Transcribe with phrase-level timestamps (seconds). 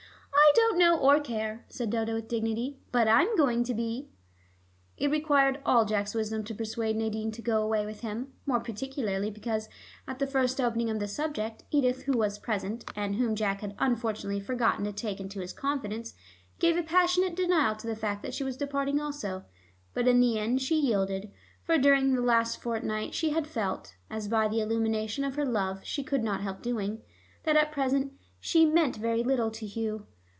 [0.43, 2.79] "I don't know or care," said Dodo with dignity.
[2.91, 4.09] "But I'm going to be."
[4.97, 9.29] It required all Jack's wisdom to persuade Nadine to go away with him, more particularly
[9.31, 9.69] because
[10.09, 13.75] at the first opening of the subject, Edith, who was present, and whom Jack had
[13.79, 16.15] unfortunately forgotten to take into his confidence,
[16.59, 19.45] gave a passionate denial to the fact that she was departing also.
[19.93, 21.31] But in the end she yielded,
[21.63, 25.81] for during this last fortnight she had felt (as by the illumination of her love
[25.83, 27.01] she could not help doing)
[27.43, 30.07] that at present she 'meant' very little to Hugh.